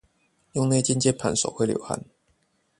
[0.53, 2.03] 用內建鍵盤手會流汗